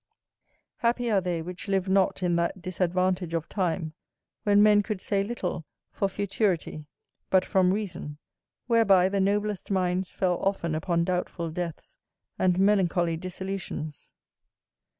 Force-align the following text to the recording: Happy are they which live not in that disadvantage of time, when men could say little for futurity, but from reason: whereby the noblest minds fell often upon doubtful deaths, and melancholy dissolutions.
Happy 0.77 1.11
are 1.11 1.21
they 1.21 1.43
which 1.43 1.67
live 1.67 1.87
not 1.87 2.23
in 2.23 2.35
that 2.35 2.59
disadvantage 2.59 3.35
of 3.35 3.47
time, 3.47 3.93
when 4.41 4.63
men 4.63 4.81
could 4.81 4.99
say 4.99 5.23
little 5.23 5.63
for 5.91 6.09
futurity, 6.09 6.87
but 7.29 7.45
from 7.45 7.71
reason: 7.71 8.17
whereby 8.65 9.07
the 9.07 9.19
noblest 9.19 9.69
minds 9.69 10.11
fell 10.11 10.39
often 10.39 10.73
upon 10.73 11.03
doubtful 11.03 11.51
deaths, 11.51 11.99
and 12.39 12.57
melancholy 12.57 13.15
dissolutions. 13.15 14.09